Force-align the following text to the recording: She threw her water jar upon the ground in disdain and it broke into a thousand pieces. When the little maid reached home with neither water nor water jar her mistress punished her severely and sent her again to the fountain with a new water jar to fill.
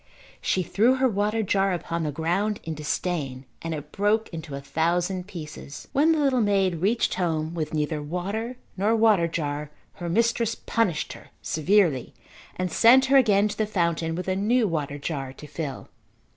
She 0.41 0.63
threw 0.63 0.95
her 0.95 1.07
water 1.07 1.43
jar 1.43 1.73
upon 1.73 2.01
the 2.01 2.11
ground 2.11 2.59
in 2.63 2.73
disdain 2.73 3.45
and 3.61 3.71
it 3.75 3.91
broke 3.91 4.29
into 4.29 4.55
a 4.55 4.59
thousand 4.59 5.27
pieces. 5.27 5.87
When 5.93 6.11
the 6.11 6.17
little 6.17 6.41
maid 6.41 6.77
reached 6.77 7.13
home 7.13 7.53
with 7.53 7.71
neither 7.71 8.01
water 8.01 8.57
nor 8.75 8.95
water 8.95 9.27
jar 9.27 9.69
her 10.01 10.09
mistress 10.09 10.55
punished 10.55 11.13
her 11.13 11.29
severely 11.43 12.15
and 12.55 12.71
sent 12.71 13.05
her 13.13 13.17
again 13.17 13.47
to 13.49 13.57
the 13.59 13.67
fountain 13.67 14.15
with 14.15 14.27
a 14.27 14.35
new 14.35 14.67
water 14.67 14.97
jar 14.97 15.33
to 15.33 15.45
fill. 15.45 15.87